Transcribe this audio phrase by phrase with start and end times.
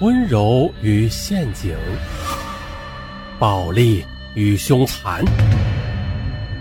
[0.00, 1.76] 温柔与陷阱，
[3.38, 4.02] 暴力
[4.34, 5.22] 与凶残，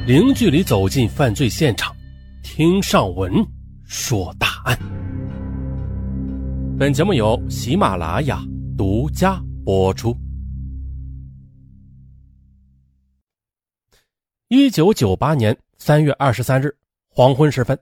[0.06, 1.96] 零距离走进犯罪现场，
[2.44, 3.32] 听上文
[3.86, 4.78] 说大案。
[6.78, 8.44] 本节目由喜马拉雅
[8.78, 10.14] 独家播出。
[14.50, 16.76] 一九九八年三月二十三日
[17.08, 17.80] 黄昏时分，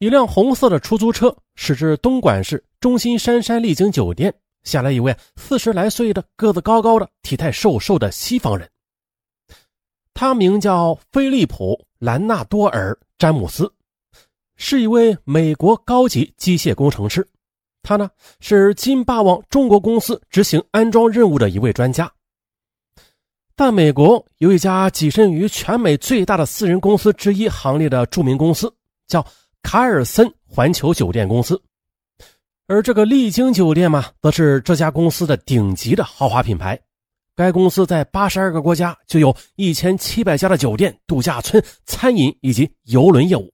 [0.00, 4.34] 一辆红色的出租车驶至东莞市中心杉山丽景酒店，
[4.64, 8.68] 下来一位四十来岁的、个子高高的、体态瘦瘦的西方人。
[10.14, 13.72] 他名叫菲利普·兰纳多尔·詹姆斯，
[14.56, 17.26] 是一位美国高级机械工程师。
[17.82, 18.08] 他呢
[18.38, 22.12] 是金霸王中国公司执行安装任务的一位专家。
[23.56, 28.72] 但美国有一家跻身于全美最大的私人公司之一行列的著名公司，
[29.08, 29.26] 叫
[29.62, 31.60] 卡尔森环球酒店公司。
[32.66, 36.78] 而这个丽晶酒店嘛，则是这家公司的顶级的豪华品牌。
[37.34, 43.52] 该公司在八十二个国家就有一千七百家的酒店、度假村、餐饮以及游轮业务。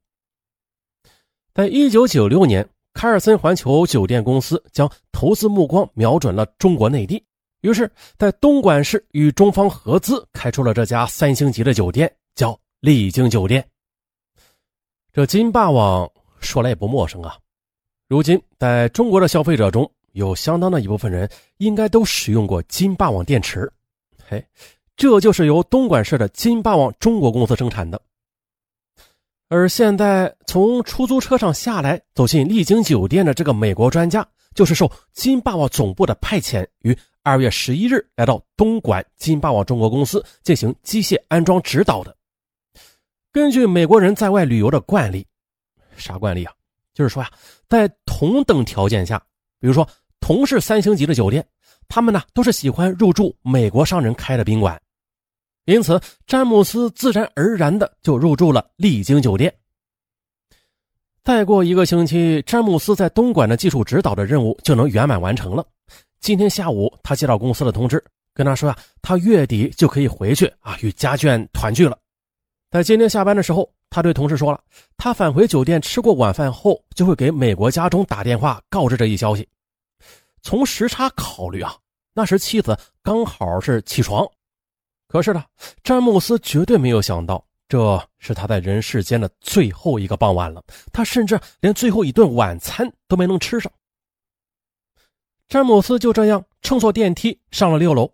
[1.55, 7.25] 在一九九六年，卡尔森环球酒店公司将投资目光瞄准了中国内地。
[7.63, 13.65] 于是，在东莞市与中方合资开出了这家三星级的酒店，叫丽晶酒店。
[15.13, 16.09] 这金霸王
[16.41, 17.37] 说来也不陌生啊，
[18.09, 21.29] 如今在中国的消费者中有相当的一部分人
[21.59, 23.71] 应该都使用过金霸王电池。
[24.27, 24.43] 嘿，
[24.97, 28.01] 这就是由东莞市的金霸王中国公司生产的。
[29.51, 36.97] 而现在从出租车上下来，走进丽晶酒店的这个美国专家，就是受金霸王总部的派遣于。
[37.25, 42.17] 二月十一日来到东莞金霸王中国公司进行机械安装指导的。
[43.31, 45.27] 根据美国人在外旅游的惯例，
[45.99, 46.55] 啥惯例啊？
[46.99, 47.31] 就是说呀，
[47.69, 49.23] 在同等条件下，
[49.61, 51.47] 比如说同是三星级的酒店，
[51.87, 54.77] 他们呢都是喜欢入住美国商人开的宾馆。
[55.67, 59.55] 因此，詹姆斯自然而然的就入住了丽晶酒店。
[61.23, 65.65] 再过一个星期，詹姆斯在东莞的技术指导的任务就能圆满完成了。
[66.19, 68.03] 今天下午，他接到公司的通知，
[68.35, 71.97] 跟他说呀，他月底就可以回去啊，与家眷团聚了。
[72.73, 74.61] 在今天下班的时候，他对同事说了，
[74.97, 79.49] 他返回酒店吃过晚饭后，就会给美国家中打电话告知这一消息。
[80.43, 81.75] 从时差考虑啊，
[82.13, 84.27] 那时妻子刚好是起床。
[85.09, 85.43] 可是呢，
[85.83, 90.63] 詹姆斯绝对没有想到，这是他在人世间的最后一个傍晚了。
[90.93, 93.73] 他甚至连最后一顿晚餐都没能吃上。
[95.49, 98.13] 詹姆斯就这样乘坐电梯上了六楼，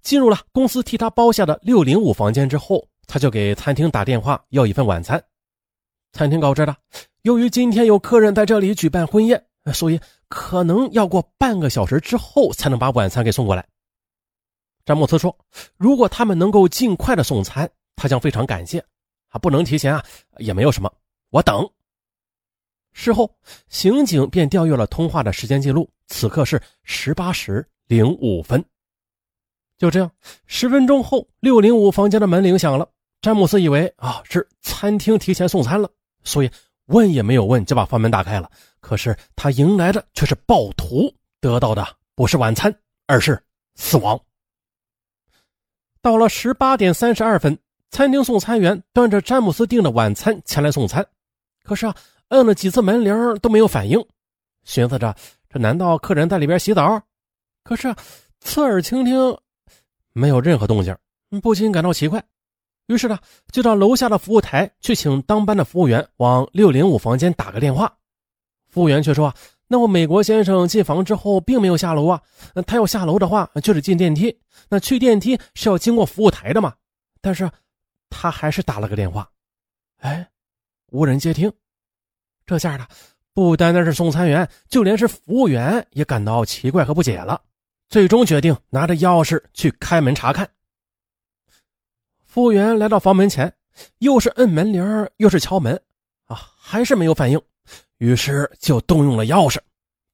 [0.00, 5.20] 进入了公司替他包下的六零五房间之后，他就给餐厅打电话要一份晚餐。
[6.12, 6.76] 餐厅告知了，
[7.22, 9.44] 由于今天有客人在这里举办婚宴，
[9.74, 13.66] 所以可能要过半个小时之后才能把晚餐给送过来。
[14.84, 15.36] 詹姆斯说
[15.76, 18.78] ：“如果他们能够尽快的送餐，他将非常感谢。
[19.30, 20.04] 啊，不能提前啊，
[20.38, 20.92] 也没有什么，
[21.30, 21.68] 我等。”
[22.94, 23.36] 事后，
[23.68, 28.64] 刑警便调阅了通话的时间记录，此刻是十八时零五分。
[29.78, 30.08] 就这样，
[30.46, 32.88] 十分钟后，六零五房间的门铃响了。
[33.20, 35.90] 詹姆斯以为啊是餐厅提前送餐了，
[36.24, 36.50] 所以
[36.86, 38.50] 问也没有问就把房门打开了。
[38.80, 42.74] 可是他迎来的却是暴徒，得到的不是晚餐，
[43.06, 43.42] 而是
[43.74, 44.20] 死亡。
[46.02, 47.58] 到了十八点三十二分，
[47.90, 51.06] 餐厅送餐员端着詹姆斯订的晚餐前来送餐，
[51.62, 51.94] 可是啊。
[52.30, 53.98] 摁了几次门铃都没有反应，
[54.62, 55.12] 寻思着
[55.48, 57.02] 这难道客人在里边洗澡？
[57.64, 57.92] 可是
[58.38, 59.36] 侧耳倾听，
[60.12, 60.96] 没有任何动静，
[61.42, 62.24] 不禁感到奇怪。
[62.90, 63.16] 于是呢，
[63.52, 67.92] 就到楼下的服务台去请当班的服务员往六零五房间打个电话。
[68.68, 69.32] 服务员却说
[69.68, 72.20] ：“那我美国先生进房之后并没有下楼啊，
[72.66, 74.36] 他要下楼的话就得进电梯，
[74.68, 76.74] 那去电梯是要经过服务台的嘛。
[77.20, 77.48] 但是，
[78.08, 79.30] 他还是打了个电话，
[80.00, 80.28] 哎，
[80.90, 81.52] 无人接听。”
[82.44, 82.84] 这下呢
[83.32, 87.40] 不单单是送餐员，就连是服务员也感到奇怪和不解了。
[87.88, 90.48] 最终决定拿着钥匙去开门查看。
[92.30, 93.52] 服务员来到房门前，
[93.98, 94.80] 又是摁门铃，
[95.16, 95.74] 又是敲门，
[96.26, 97.42] 啊，还是没有反应。
[97.98, 99.58] 于是就动用了钥匙，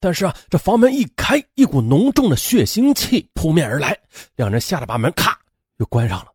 [0.00, 3.94] 但是啊，这房门一开，一股浓重的血腥气扑面而来，
[4.34, 5.38] 两人吓得把门咔
[5.76, 6.28] 又关上了，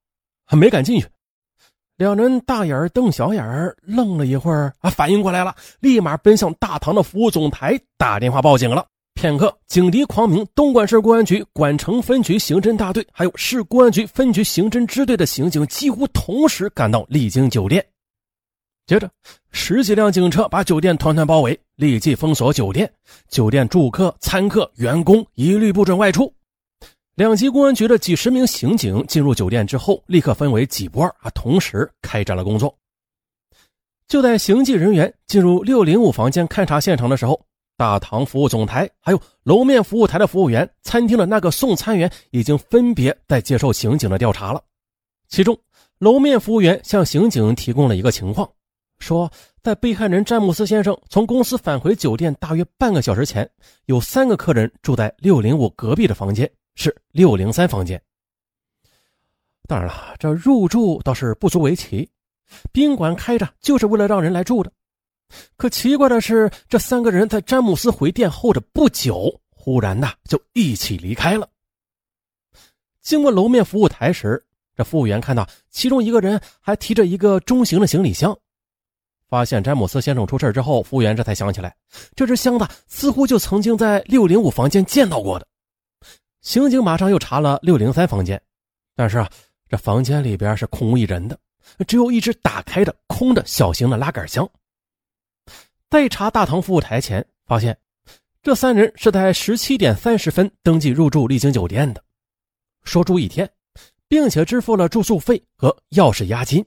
[0.46, 1.08] 还没敢进去。
[1.98, 3.44] 两人大眼瞪小眼，
[3.82, 8.86] 愣了一会儿啊，反应过来了，立马奔向大堂的服务总台打电话报警了。
[9.22, 17.86] 片刻，警笛狂鸣，东莞市公安局莞城分局刑侦大队，还有市公安局分局刑侦支队的刑警几乎同时赶到丽晶酒店。
[18.88, 19.08] 接着，
[19.52, 22.92] 十几辆警车把酒店团团包围，立即封锁酒店，
[23.30, 26.34] 酒店住客、餐客、员工一律不准外出。
[27.14, 32.76] 两级公安局的几十名刑警进入酒店之后，立刻分为几波啊，同时开展了工作。
[34.08, 37.40] 就在刑警人员进入六零五房间勘查现场的时候，
[37.82, 44.62] 大堂服务总台、还有楼面服务台的服务员、餐厅的那个送餐员已经分别在接受刑警的调查了。
[45.28, 45.58] 其中，
[45.98, 48.48] 楼面服务员向刑警提供了一个情况，
[49.00, 49.28] 说
[49.64, 53.50] 在被害人詹姆斯先生从公司返回酒店大约半个小时前，
[53.86, 58.00] 有三个客人住在六零五隔壁的房间，是六零三房间。
[59.68, 62.08] 当然了，这入住倒是不足为奇。
[62.72, 64.72] 宾馆开着就是为了让人来住的，
[65.58, 71.48] 可奇怪的是，这三个人在詹姆斯回店后的不久，忽然呐就一起离开了。
[73.02, 74.44] 经过楼面服务台时，
[74.76, 78.38] 这服务员看到其中一个人还提着一个中型的行李箱，
[79.28, 81.76] 发现詹姆斯先生出事之后，服务员这才想起来，
[82.16, 85.48] 这只箱子似乎就曾经在六零五房间见到过的。
[86.42, 88.42] 刑警马上又查了六零三房间，
[88.96, 89.30] 但是啊，
[89.70, 91.38] 这房间里边是空无一人的。
[91.88, 94.50] 只有一只打开的空的小型的拉杆箱。
[95.92, 97.78] 在查大堂服务台前，发现
[98.42, 102.02] 这三人是在十七点三十分登记入住丽晶酒店的，
[102.86, 103.48] 说住一天，
[104.08, 106.66] 并且支付了住宿费和钥匙押金。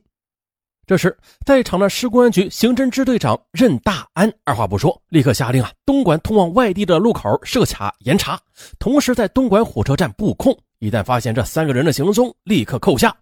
[0.86, 1.16] 这时，
[1.46, 8.38] 在场的市公安局刑侦支队长任大安二话不说，立刻下令啊，东莞通往外地的路口设卡严查，
[8.78, 13.16] 同时在东莞火车站布控，一旦发现这三个人的行踪，立刻扣下。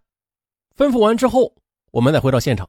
[0.76, 1.54] 吩咐完之后。
[1.92, 2.66] 我们再回到现场，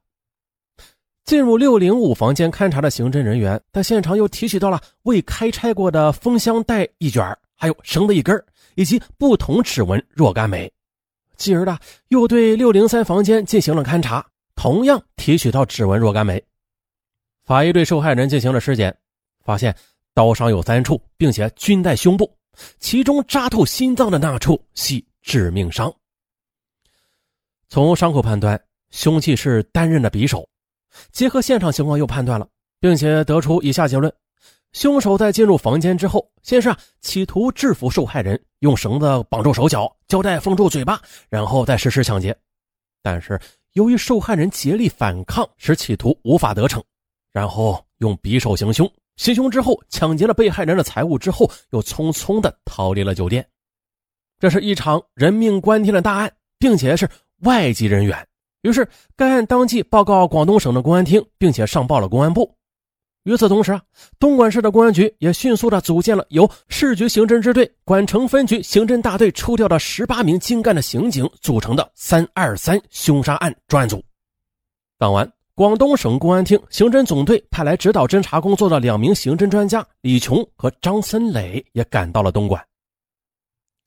[1.26, 7.24] 进入六零五房间勘查的刑侦人员在现场又提取到了未开拆过的封箱袋一卷，
[7.56, 8.44] 还有绳子一根，
[8.76, 10.72] 以及不同指纹若干枚。
[11.38, 11.78] 继而呢，
[12.10, 14.26] 又对六零三房间进行了勘查，
[14.56, 16.44] 同样提取到指纹若干枚。
[17.46, 18.96] 法医对受害人进行了尸检，
[19.44, 19.76] 发现
[20.14, 22.30] 刀伤有三处，并且均在胸部，
[22.80, 25.94] 其中扎透心脏的那处系致命伤。
[27.70, 28.62] 从伤口判断。
[28.92, 30.48] 凶器是单刃的匕首，
[31.12, 32.48] 结合现场情况又判断了，
[32.80, 34.14] 并且得出以下结论：
[34.72, 42.36] 凶手在进入房间之后，先是啊企图制服受害人，用绳子绑住手脚，胶带封住嘴巴，然后再实施抢劫。
[43.02, 43.40] 但是
[43.74, 46.84] 由于受害人竭力反抗，使企图无法得逞，
[47.32, 48.92] 然后用匕首行凶。
[49.18, 53.48] 行凶之后，抢劫了被害人的财物之后，又匆匆的逃离了酒店。
[54.40, 57.08] 这是一场人命关天的大案，并且是
[57.42, 58.28] 外籍人员。
[58.64, 58.88] 于是，
[59.18, 62.56] 该案当即报告广东省的公安厅，并且上报了公安部。
[63.24, 63.82] 与此同时啊，
[64.18, 74.02] 东莞市的公安局也迅速的组建了由市局刑侦支队、莞城分局刑侦大队抽调的十八名精干的刑警组成的“三二三”凶杀案专案组。
[74.98, 82.66] 当晚，广东省公安厅刑侦总队派来指导侦查工作的两名刑侦专家李琼和张森磊也赶到了东莞。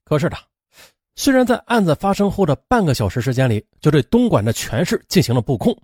[0.05, 0.37] 可是的。
[1.19, 5.75] 虽然在案子发生后的半个小时时间里就对东莞的全市进行了布控，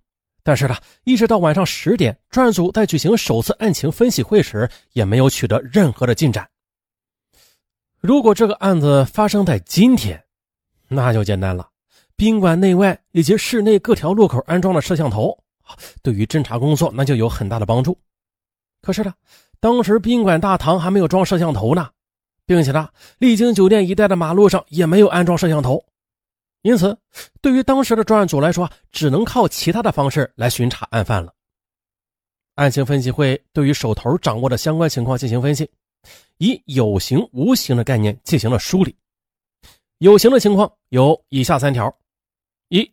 [0.44, 6.48] 但是呢，一直到晚上十点，专案组在举行首次案情分析会时，也没有取得任何的进展。
[8.00, 10.24] 如果这个案子发生在今天，
[10.88, 11.68] 那就简单了。
[12.16, 15.36] 宾馆内外以及室内各条路口安装了摄像头，
[16.04, 17.98] 对于侦查工作那就有很大的帮助。
[18.84, 19.12] 可是呢，
[19.60, 21.90] 当时宾馆大堂还没有装摄像头呢。
[22.46, 25.84] 并且呢，丽晶酒店一带的马路上也没有安装摄像头，
[26.62, 26.98] 因此，
[27.42, 31.34] 对于当时的专案组来说，只能靠其他的方式来巡查案犯了。
[32.56, 35.70] 案情分析会对于手头掌握的相关情况进行分析，
[36.38, 38.96] 以有形无形的概念进行了梳理。
[40.00, 41.92] 有形的情况有以下三条：
[42.68, 42.92] 一，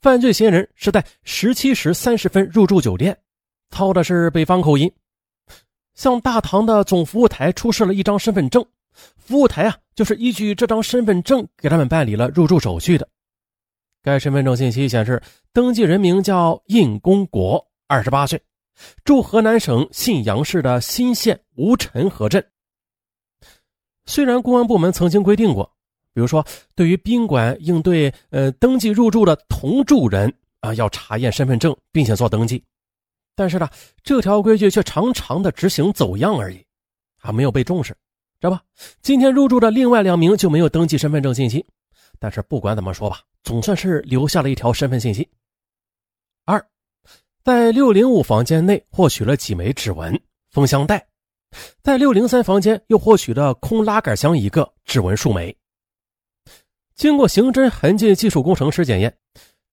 [0.00, 3.16] 犯罪嫌疑人是在十七时三十分入住酒店，
[3.70, 4.92] 操的是北方口音。
[5.94, 8.64] 向大堂的总服务台出示了一张身份证，
[9.32, 13.08] 服务台啊就是依据这张身份证给他们办理了入住手续的。
[14.02, 15.22] 该身份证信息显示，
[15.54, 18.38] 登记人名叫印公国，二十八岁，
[19.04, 22.44] 住河南省信阳市的新县吴陈河镇。
[24.04, 25.64] 虽然公安部门曾经规定过，
[26.12, 32.62] 比如说对于宾馆应对呃登记入住的同住人啊，要查验身份证并且做登记。
[33.34, 33.66] 但是呢，
[34.02, 36.62] 这条规矩却常常的执行走样而已，
[37.16, 37.96] 还没有被重视，
[38.42, 38.60] 知道吧？
[39.02, 41.64] 今天入住的另外两名就没有登记身份证信息，
[42.18, 45.28] 但是不管怎么说吧，总算是留下了一条身份信息。
[46.44, 46.66] 二，
[47.44, 50.20] 在六零五房间内获取了几枚指纹、
[50.50, 51.06] 封箱袋，
[51.82, 55.56] 在六零三房间又获取了空拉杆箱一个，指纹数枚。
[56.96, 59.16] 经过刑侦痕迹技术工程师检验。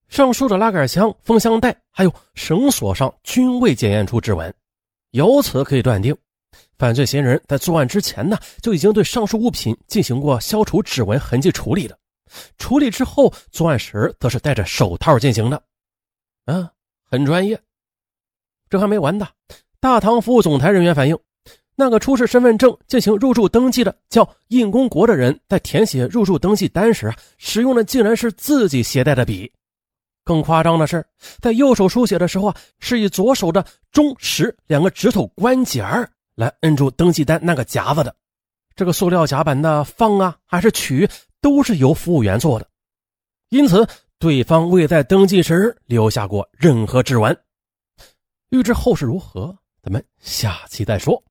[0.09, 4.51] 上述的拉杆箱、封箱袋还有绳索上均未检验出指纹，
[5.11, 6.15] 由此可以断定，
[6.79, 12.00] 犯罪嫌疑人在作案之前呢，就已经对上述物品进行过消除指纹痕迹处理的。
[12.57, 15.62] 处理之后，作案时则是戴着手套进行的。
[16.45, 16.71] 啊，
[17.03, 17.59] 很专业。
[18.69, 19.27] 这还没完呢，
[19.81, 21.19] 大唐服务总台人员反映，
[21.75, 29.51] 那个出示身份证进行入住登记的叫印公国的人，在填写入住登记单时，使用的竟然是自己携带的笔。
[30.24, 31.05] 更夸张的是，
[31.41, 36.09] 在右手书写的时候啊，是以左手的中、食两个指头关节儿
[36.39, 38.15] 来摁住登记单那个夹子的。
[38.74, 41.05] 这个塑料夹板的放啊还是取，
[41.41, 42.65] 都是由服务员做的。
[43.50, 43.86] 因此，
[44.19, 47.38] 对方未在登记时留下过任何指纹。
[48.51, 49.53] 欲知后事如何，
[49.84, 51.22] 咱们下期再说。